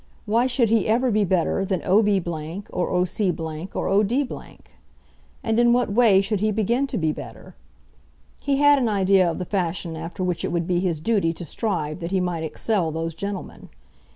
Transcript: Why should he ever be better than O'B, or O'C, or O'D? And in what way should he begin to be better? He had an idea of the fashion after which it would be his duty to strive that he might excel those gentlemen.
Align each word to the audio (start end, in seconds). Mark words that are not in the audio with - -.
Why 0.25 0.47
should 0.47 0.69
he 0.69 0.87
ever 0.87 1.11
be 1.11 1.23
better 1.25 1.63
than 1.63 1.83
O'B, 1.85 2.19
or 2.73 2.89
O'C, 2.89 3.31
or 3.71 3.87
O'D? 3.87 4.27
And 5.43 5.59
in 5.59 5.73
what 5.73 5.93
way 5.93 6.21
should 6.21 6.39
he 6.39 6.51
begin 6.51 6.87
to 6.87 6.97
be 6.97 7.11
better? 7.13 7.53
He 8.41 8.55
had 8.57 8.79
an 8.79 8.89
idea 8.89 9.29
of 9.29 9.37
the 9.37 9.45
fashion 9.45 9.95
after 9.95 10.23
which 10.23 10.43
it 10.43 10.51
would 10.51 10.65
be 10.65 10.79
his 10.79 10.99
duty 10.99 11.33
to 11.33 11.45
strive 11.45 11.99
that 11.99 12.09
he 12.09 12.19
might 12.19 12.41
excel 12.41 12.89
those 12.91 13.13
gentlemen. 13.13 13.69